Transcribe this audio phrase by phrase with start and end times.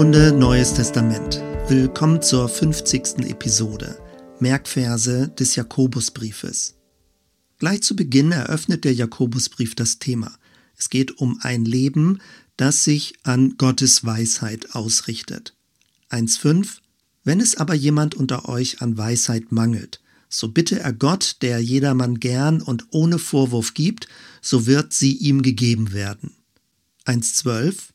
[0.00, 1.42] Bibelstunde Neues Testament.
[1.68, 3.18] Willkommen zur 50.
[3.28, 3.98] Episode.
[4.38, 6.76] Merkverse des Jakobusbriefes.
[7.58, 10.32] Gleich zu Beginn eröffnet der Jakobusbrief das Thema.
[10.74, 12.22] Es geht um ein Leben,
[12.56, 15.54] das sich an Gottes Weisheit ausrichtet.
[16.08, 16.78] 1.5
[17.22, 22.20] Wenn es aber jemand unter euch an Weisheit mangelt, so bitte er Gott, der jedermann
[22.20, 24.08] gern und ohne Vorwurf gibt,
[24.40, 26.32] so wird sie ihm gegeben werden.
[27.04, 27.90] 1.12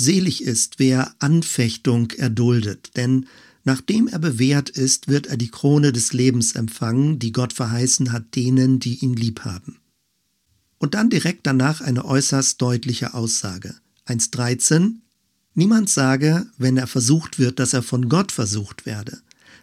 [0.00, 3.26] Selig ist, wer Anfechtung erduldet, denn
[3.64, 8.34] nachdem er bewährt ist, wird er die Krone des Lebens empfangen, die Gott verheißen hat
[8.34, 9.76] denen, die ihn lieb haben.
[10.78, 13.74] Und dann direkt danach eine äußerst deutliche Aussage.
[14.06, 14.94] 1.13
[15.52, 19.20] Niemand sage, wenn er versucht wird, dass er von Gott versucht werde.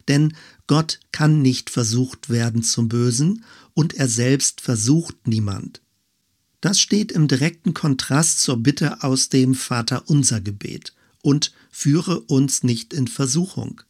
[0.07, 0.35] Denn
[0.67, 5.81] Gott kann nicht versucht werden zum Bösen und er selbst versucht niemand.
[6.67, 12.93] Das steht im direkten Kontrast zur Bitte aus dem Vaterunser Gebet und führe uns nicht
[12.93, 13.81] in Versuchung.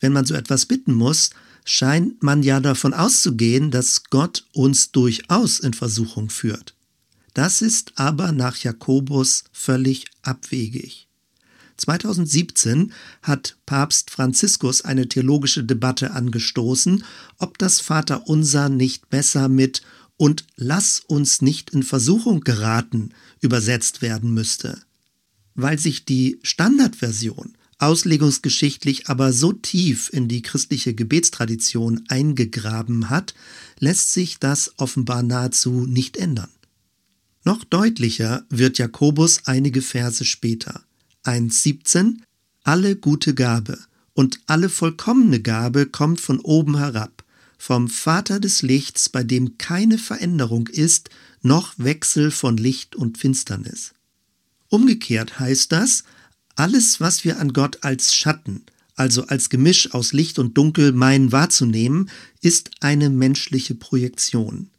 [0.00, 1.28] Wenn man so etwas bitten muss,
[1.66, 6.74] scheint man ja davon auszugehen, dass Gott uns durchaus in Versuchung führt.
[7.34, 11.06] Das ist aber nach Jakobus völlig abwegig.
[11.76, 17.04] 2017 hat Papst Franziskus eine theologische Debatte angestoßen,
[17.36, 19.82] ob das Vaterunser nicht besser mit
[20.20, 24.78] und lass uns nicht in Versuchung geraten übersetzt werden müsste.
[25.54, 33.32] Weil sich die Standardversion auslegungsgeschichtlich aber so tief in die christliche Gebetstradition eingegraben hat,
[33.78, 36.50] lässt sich das offenbar nahezu nicht ändern.
[37.42, 40.82] Noch deutlicher wird Jakobus einige Verse später.
[41.24, 42.18] 1.17
[42.62, 43.78] Alle gute Gabe
[44.12, 47.19] und alle vollkommene Gabe kommt von oben herab
[47.60, 51.10] vom Vater des Lichts, bei dem keine Veränderung ist,
[51.42, 53.92] noch Wechsel von Licht und Finsternis.
[54.70, 56.04] Umgekehrt heißt das,
[56.56, 58.62] alles, was wir an Gott als Schatten,
[58.96, 62.08] also als Gemisch aus Licht und Dunkel meinen wahrzunehmen,
[62.40, 64.70] ist eine menschliche Projektion.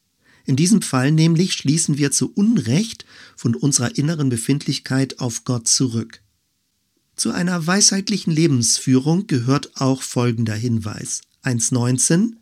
[0.46, 6.24] In diesem Fall nämlich schließen wir zu Unrecht von unserer inneren Befindlichkeit auf Gott zurück.
[7.16, 11.22] Zu einer weisheitlichen Lebensführung gehört auch folgender Hinweis.
[11.44, 12.41] 1.19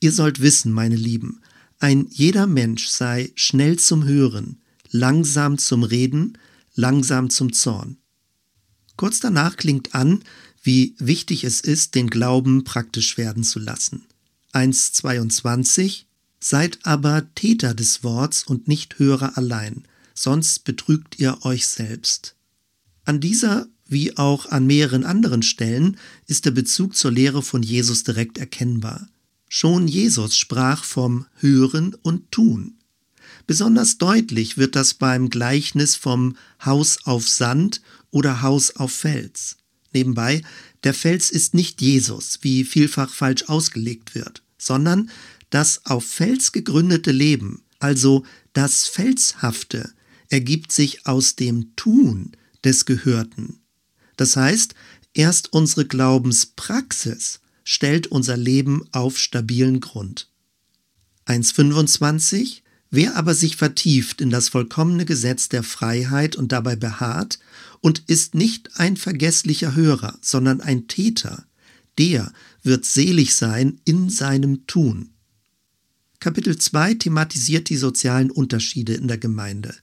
[0.00, 1.40] Ihr sollt wissen, meine Lieben,
[1.78, 6.38] ein jeder Mensch sei schnell zum Hören, langsam zum Reden,
[6.74, 7.98] langsam zum Zorn.
[8.96, 10.22] Kurz danach klingt an,
[10.62, 14.06] wie wichtig es ist, den Glauben praktisch werden zu lassen.
[14.52, 16.04] 1.22
[16.40, 22.36] Seid aber Täter des Worts und nicht Hörer allein, sonst betrügt ihr euch selbst.
[23.04, 25.96] An dieser wie auch an mehreren anderen Stellen
[26.26, 29.08] ist der Bezug zur Lehre von Jesus direkt erkennbar.
[29.48, 32.78] Schon Jesus sprach vom Hören und Tun.
[33.46, 37.80] Besonders deutlich wird das beim Gleichnis vom Haus auf Sand
[38.10, 39.56] oder Haus auf Fels.
[39.92, 40.42] Nebenbei,
[40.84, 45.10] der Fels ist nicht Jesus, wie vielfach falsch ausgelegt wird, sondern
[45.50, 49.92] das auf Fels gegründete Leben, also das Felshafte,
[50.28, 52.32] ergibt sich aus dem Tun
[52.64, 53.60] des Gehörten.
[54.16, 54.74] Das heißt,
[55.14, 60.28] erst unsere Glaubenspraxis stellt unser Leben auf stabilen Grund.
[61.26, 67.40] 1.25 Wer aber sich vertieft in das vollkommene Gesetz der Freiheit und dabei beharrt
[67.80, 71.44] und ist nicht ein vergesslicher Hörer, sondern ein Täter,
[71.98, 72.32] der
[72.62, 75.10] wird selig sein in seinem Tun.
[76.20, 79.74] Kapitel 2 thematisiert die sozialen Unterschiede in der Gemeinde.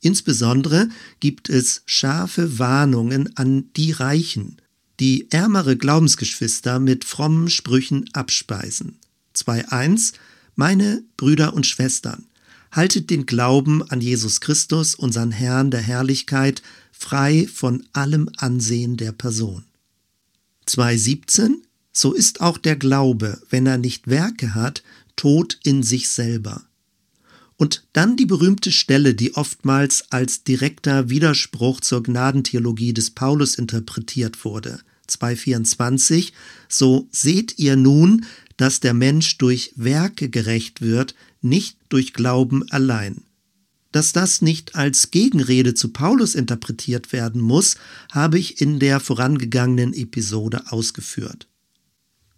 [0.00, 0.88] Insbesondere
[1.18, 4.61] gibt es scharfe Warnungen an die Reichen,
[5.02, 9.00] die ärmere Glaubensgeschwister mit frommen Sprüchen abspeisen.
[9.34, 10.12] 2.1
[10.54, 12.26] Meine Brüder und Schwestern,
[12.70, 19.10] haltet den Glauben an Jesus Christus, unseren Herrn der Herrlichkeit, frei von allem Ansehen der
[19.10, 19.64] Person.
[20.68, 21.54] 2.17
[21.90, 24.84] So ist auch der Glaube, wenn er nicht Werke hat,
[25.16, 26.62] tot in sich selber.
[27.56, 34.44] Und dann die berühmte Stelle, die oftmals als direkter Widerspruch zur Gnadentheologie des Paulus interpretiert
[34.44, 34.78] wurde.
[35.08, 36.32] 2.24,
[36.68, 38.24] so seht ihr nun,
[38.56, 43.22] dass der Mensch durch Werke gerecht wird, nicht durch Glauben allein.
[43.92, 47.76] Dass das nicht als Gegenrede zu Paulus interpretiert werden muss,
[48.10, 51.46] habe ich in der vorangegangenen Episode ausgeführt.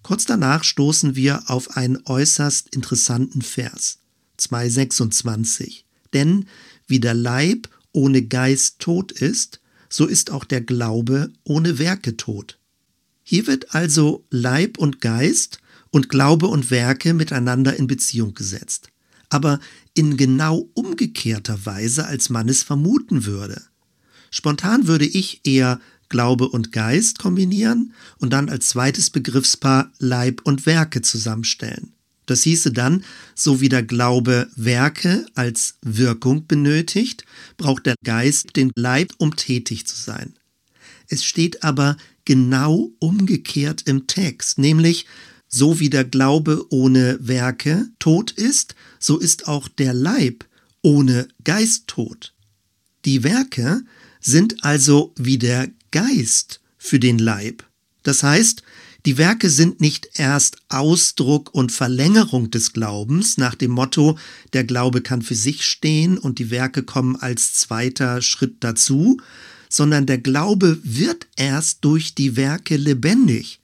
[0.02, 3.98] Kurz danach stoßen wir auf einen äußerst interessanten Vers,
[4.38, 5.84] 2.26.
[6.12, 6.46] Denn
[6.86, 9.60] wie der Leib ohne Geist tot ist,
[9.94, 12.58] so ist auch der Glaube ohne Werke tot.
[13.22, 15.60] Hier wird also Leib und Geist
[15.90, 18.88] und Glaube und Werke miteinander in Beziehung gesetzt,
[19.28, 19.60] aber
[19.94, 23.62] in genau umgekehrter Weise, als man es vermuten würde.
[24.32, 30.66] Spontan würde ich eher Glaube und Geist kombinieren und dann als zweites Begriffspaar Leib und
[30.66, 31.92] Werke zusammenstellen.
[32.26, 33.04] Das hieße dann,
[33.34, 37.24] so wie der Glaube Werke als Wirkung benötigt,
[37.56, 40.34] braucht der Geist den Leib, um tätig zu sein.
[41.08, 45.06] Es steht aber genau umgekehrt im Text, nämlich
[45.48, 50.44] so wie der Glaube ohne Werke tot ist, so ist auch der Leib
[50.82, 52.34] ohne Geist tot.
[53.04, 53.82] Die Werke
[54.20, 57.64] sind also wie der Geist für den Leib.
[58.02, 58.62] Das heißt,
[59.06, 64.18] die Werke sind nicht erst Ausdruck und Verlängerung des Glaubens nach dem Motto,
[64.54, 69.20] der Glaube kann für sich stehen und die Werke kommen als zweiter Schritt dazu,
[69.68, 73.60] sondern der Glaube wird erst durch die Werke lebendig.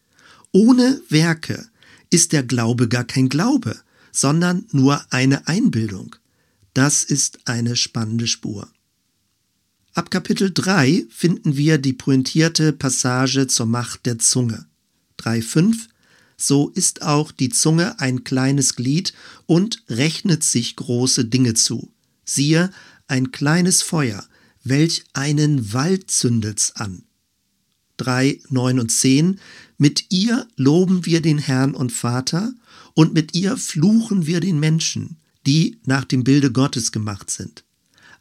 [0.53, 1.69] Ohne Werke
[2.11, 3.77] ist der Glaube gar kein Glaube,
[4.13, 6.17] sondern nur eine Einbildung.
[6.75, 8.69] Das ist eine spannende Spur.
[9.95, 14.67] Ab Kapitel 3 finden wir die pointierte Passage zur Macht der Zunge.
[15.20, 15.88] 3.5
[16.37, 19.12] So ist auch die Zunge ein kleines Glied
[19.46, 21.93] und rechnet sich große Dinge zu.
[22.25, 22.70] Siehe,
[23.06, 24.25] ein kleines Feuer,
[24.64, 27.02] welch einen Wald zündet's an.
[27.99, 29.38] 3, 9 und 10
[29.76, 32.55] Mit ihr loben wir den Herrn und Vater,
[32.94, 37.64] und mit ihr fluchen wir den Menschen, die nach dem Bilde Gottes gemacht sind.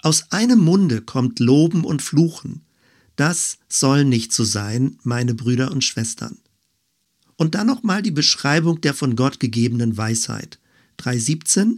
[0.01, 2.61] Aus einem Munde kommt Loben und Fluchen.
[3.15, 6.37] Das soll nicht so sein, meine Brüder und Schwestern.
[7.39, 10.59] Und dann nochmal die Beschreibung der von Gott gegebenen Weisheit.
[11.00, 11.77] 3.17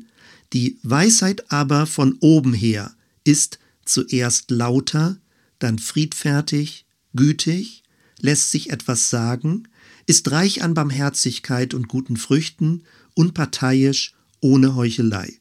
[0.54, 5.18] Die Weisheit aber von oben her ist zuerst lauter,
[5.60, 7.84] dann friedfertig, gütig,
[8.19, 9.68] lässt sich etwas sagen,
[10.08, 12.81] ist reich an Barmherzigkeit und guten Früchten,
[13.14, 15.38] unparteiisch, ohne Heuchelei.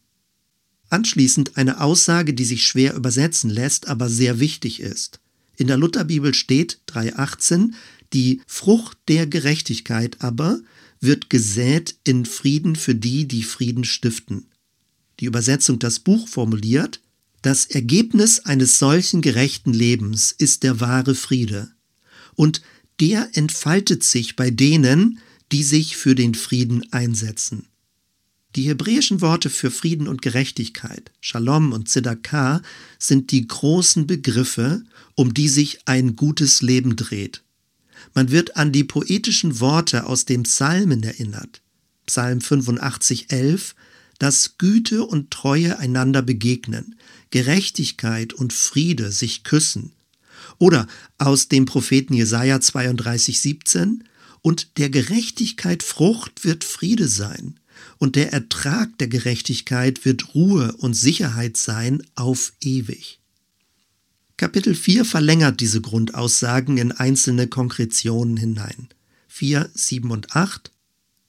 [0.90, 5.19] Anschließend eine Aussage, die sich schwer übersetzen lässt, aber sehr wichtig ist.
[5.56, 7.73] In der Lutherbibel steht 3.18,
[8.12, 10.60] die Frucht der Gerechtigkeit aber
[11.00, 14.46] wird gesät in Frieden für die, die Frieden stiften.
[15.20, 17.00] Die Übersetzung das Buch formuliert,
[17.42, 21.70] das Ergebnis eines solchen gerechten Lebens ist der wahre Friede.
[22.34, 22.60] Und
[23.00, 25.18] der entfaltet sich bei denen,
[25.52, 27.66] die sich für den Frieden einsetzen.
[28.56, 32.62] Die hebräischen Worte für Frieden und Gerechtigkeit, Shalom und Zedakah,
[32.98, 34.82] sind die großen Begriffe,
[35.14, 37.42] um die sich ein gutes Leben dreht.
[38.14, 41.62] Man wird an die poetischen Worte aus dem Psalmen erinnert.
[42.06, 43.74] Psalm 85, 11,
[44.18, 46.96] dass Güte und Treue einander begegnen,
[47.30, 49.92] Gerechtigkeit und Friede sich küssen.
[50.58, 50.86] Oder
[51.18, 54.04] aus dem Propheten Jesaja 32, 17,
[54.42, 57.60] und der Gerechtigkeit Frucht wird Friede sein,
[57.98, 63.19] und der Ertrag der Gerechtigkeit wird Ruhe und Sicherheit sein auf ewig.
[64.40, 68.88] Kapitel 4 verlängert diese Grundaussagen in einzelne Konkretionen hinein.
[69.28, 70.70] 4, 7 und 8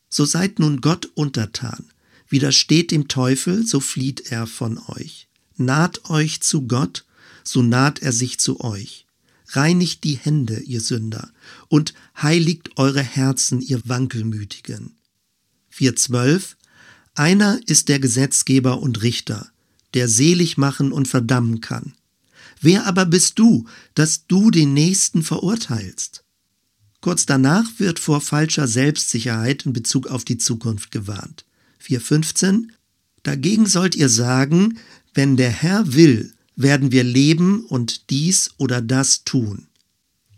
[0.08, 1.90] So seid nun Gott untertan,
[2.30, 5.28] widersteht dem Teufel, so flieht er von euch.
[5.58, 7.04] Naht euch zu Gott,
[7.44, 9.06] so naht er sich zu euch.
[9.50, 11.34] Reinigt die Hände, ihr Sünder,
[11.68, 14.96] und heiligt eure Herzen, ihr Wankelmütigen.
[15.78, 16.56] 4.12
[17.16, 19.51] Einer ist der Gesetzgeber und Richter,
[19.96, 21.91] der selig machen und verdammen kann.
[22.62, 23.65] Wer aber bist du,
[23.96, 26.24] dass du den Nächsten verurteilst?
[27.01, 31.46] Kurz danach wird vor falscher Selbstsicherheit in Bezug auf die Zukunft gewarnt.
[31.84, 32.68] 4.15
[33.24, 34.77] Dagegen sollt ihr sagen,
[35.15, 39.68] wenn der Herr will, werden wir leben und dies oder das tun.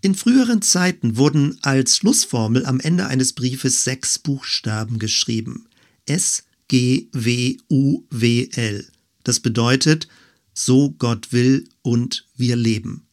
[0.02, 5.68] In früheren Zeiten wurden als Schlussformel am Ende eines Briefes sechs Buchstaben geschrieben.
[6.06, 8.88] S, G, W, U, W, L.
[9.24, 10.08] Das bedeutet,
[10.54, 13.06] so Gott will und wir leben.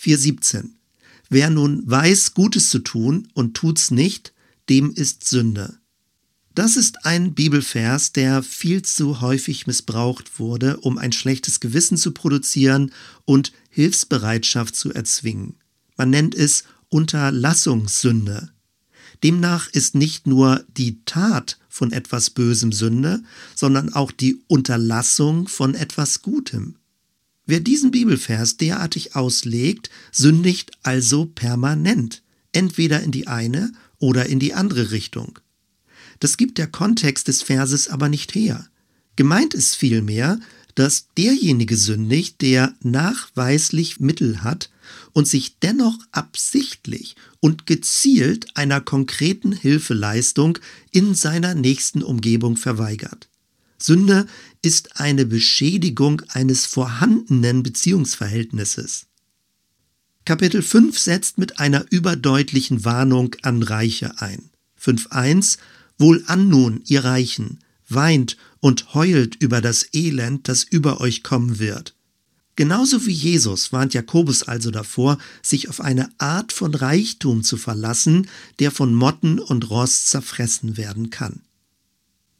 [0.00, 0.70] 4.17
[1.28, 4.32] Wer nun weiß, Gutes zu tun und tut's nicht,
[4.68, 5.78] dem ist Sünde.
[6.56, 12.10] Das ist ein Bibelvers, der viel zu häufig missbraucht wurde, um ein schlechtes Gewissen zu
[12.10, 12.92] produzieren
[13.24, 15.54] und Hilfsbereitschaft zu erzwingen.
[15.96, 18.50] Man nennt es Unterlassungssünde.
[19.22, 23.22] Demnach ist nicht nur die Tat von etwas Bösem Sünde,
[23.54, 26.76] sondern auch die Unterlassung von etwas Gutem.
[27.50, 34.54] Wer diesen Bibelvers derartig auslegt, sündigt also permanent, entweder in die eine oder in die
[34.54, 35.40] andere Richtung.
[36.20, 38.68] Das gibt der Kontext des Verses aber nicht her.
[39.16, 40.38] Gemeint ist vielmehr,
[40.76, 44.70] dass derjenige sündigt, der nachweislich Mittel hat
[45.12, 50.60] und sich dennoch absichtlich und gezielt einer konkreten Hilfeleistung
[50.92, 53.28] in seiner nächsten Umgebung verweigert.
[53.82, 54.26] Sünde
[54.62, 59.06] ist eine Beschädigung eines vorhandenen Beziehungsverhältnisses.
[60.24, 64.50] Kapitel 5 setzt mit einer überdeutlichen Warnung an Reiche ein.
[64.80, 65.58] 5.1
[65.98, 67.58] Wohl an nun, ihr Reichen,
[67.88, 71.94] weint und heult über das Elend, das über euch kommen wird.
[72.56, 78.28] Genauso wie Jesus warnt Jakobus also davor, sich auf eine Art von Reichtum zu verlassen,
[78.58, 81.40] der von Motten und Rost zerfressen werden kann.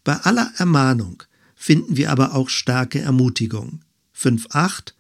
[0.05, 1.23] Bei aller Ermahnung
[1.61, 3.83] finden wir aber auch starke Ermutigung.
[4.19, 4.95] 5.8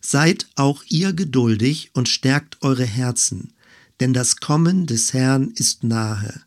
[0.00, 3.52] Seid auch ihr geduldig und stärkt eure Herzen,
[4.00, 6.42] denn das Kommen des Herrn ist nahe.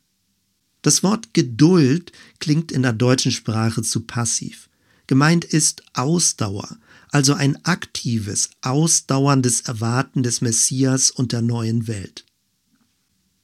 [0.81, 4.69] Das Wort Geduld klingt in der deutschen Sprache zu passiv.
[5.05, 6.79] Gemeint ist Ausdauer,
[7.11, 12.25] also ein aktives, ausdauerndes Erwarten des Messias und der neuen Welt.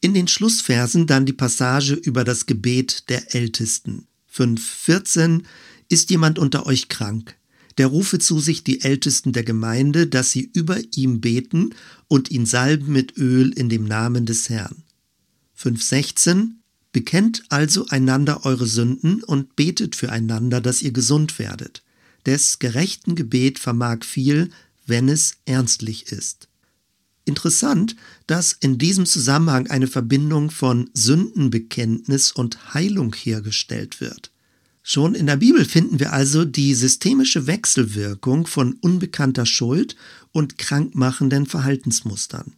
[0.02, 4.08] In den Schlussversen dann die Passage über das Gebet der Ältesten.
[4.34, 5.44] 5.14
[5.90, 7.36] Ist jemand unter euch krank?
[7.78, 11.72] Der rufe zu sich die Ältesten der Gemeinde, dass sie über ihm beten
[12.08, 14.84] und ihn salben mit Öl in dem Namen des Herrn.
[15.60, 16.52] 5.16
[16.92, 21.84] Bekennt also einander eure Sünden und betet füreinander, dass ihr gesund werdet.
[22.26, 24.50] Des gerechten Gebet vermag viel,
[24.86, 26.48] wenn es ernstlich ist.
[27.26, 34.32] Interessant, dass in diesem Zusammenhang eine Verbindung von Sündenbekenntnis und Heilung hergestellt wird.
[34.88, 39.96] Schon in der Bibel finden wir also die systemische Wechselwirkung von unbekannter Schuld
[40.32, 42.54] und krankmachenden Verhaltensmustern.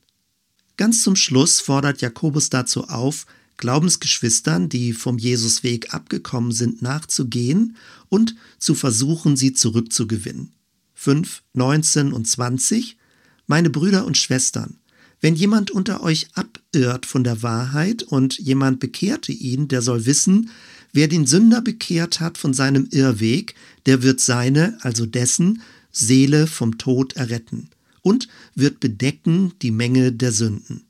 [0.75, 7.77] Ganz zum Schluss fordert Jakobus dazu auf, Glaubensgeschwistern, die vom Jesusweg abgekommen sind, nachzugehen
[8.09, 10.51] und zu versuchen, sie zurückzugewinnen.
[10.95, 12.97] 5, 19 und 20
[13.45, 14.79] Meine Brüder und Schwestern,
[15.21, 20.49] wenn jemand unter euch abirrt von der Wahrheit und jemand bekehrte ihn, der soll wissen,
[20.93, 26.77] wer den Sünder bekehrt hat von seinem Irrweg, der wird seine, also dessen, Seele vom
[26.77, 27.69] Tod erretten
[28.01, 30.85] und wird bedecken die Menge der Sünden.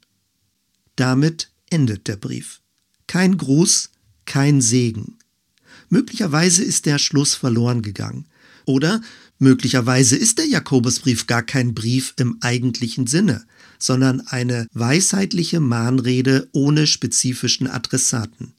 [0.96, 2.62] Damit endet der Brief.
[3.08, 3.90] Kein Gruß,
[4.26, 5.18] kein Segen.
[5.90, 8.26] Möglicherweise ist der Schluss verloren gegangen.
[8.66, 9.02] Oder
[9.40, 13.46] möglicherweise ist der Jakobusbrief gar kein Brief im eigentlichen Sinne,
[13.80, 18.54] sondern eine weisheitliche Mahnrede ohne spezifischen Adressaten.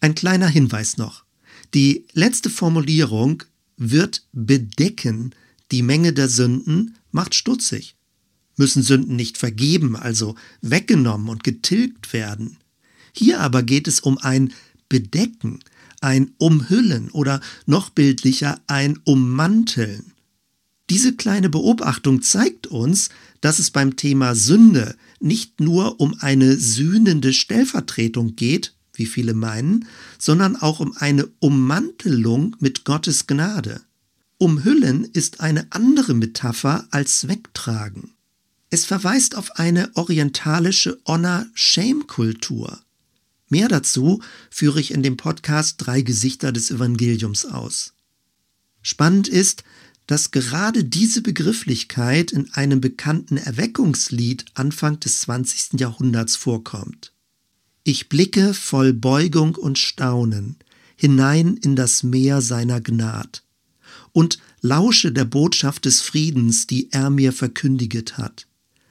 [0.00, 1.24] Ein kleiner Hinweis noch.
[1.74, 3.44] Die letzte Formulierung
[3.76, 5.34] wird bedecken
[5.70, 7.94] die Menge der Sünden macht stutzig
[8.60, 12.58] müssen Sünden nicht vergeben, also weggenommen und getilgt werden.
[13.12, 14.52] Hier aber geht es um ein
[14.88, 15.60] Bedecken,
[16.00, 20.12] ein Umhüllen oder noch bildlicher ein Ummanteln.
[20.90, 23.08] Diese kleine Beobachtung zeigt uns,
[23.40, 29.86] dass es beim Thema Sünde nicht nur um eine sühnende Stellvertretung geht, wie viele meinen,
[30.18, 33.80] sondern auch um eine Ummantelung mit Gottes Gnade.
[34.38, 38.12] Umhüllen ist eine andere Metapher als wegtragen.
[38.68, 42.78] Es verweist auf eine orientalische Honor-Shame-Kultur.
[43.48, 47.94] Mehr dazu führe ich in dem Podcast Drei Gesichter des Evangeliums aus.
[48.82, 49.64] Spannend ist,
[50.06, 55.80] dass gerade diese Begrifflichkeit in einem bekannten Erweckungslied Anfang des 20.
[55.80, 57.12] Jahrhunderts vorkommt.
[57.82, 60.56] Ich blicke voll Beugung und Staunen
[60.96, 63.42] hinein in das Meer seiner Gnad
[64.12, 68.46] und lausche der Botschaft des Friedens, die er mir verkündiget hat.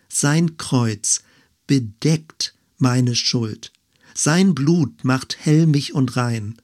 [0.08, 1.22] Sein Kreuz
[1.68, 3.72] bedeckt meine Schuld.
[4.16, 6.58] Sein Blut macht hell mich und rein.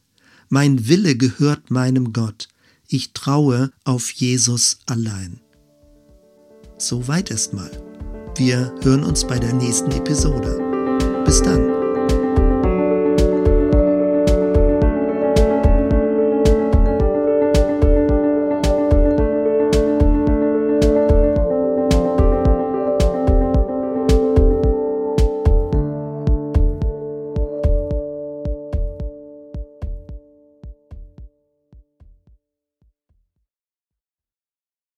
[0.50, 2.48] Mein Wille gehört meinem Gott.
[2.88, 5.42] Ich traue auf Jesus allein.
[6.78, 7.72] Soweit erstmal.
[8.36, 11.24] Wir hören uns bei der nächsten Episode.
[11.24, 11.75] Bis dann.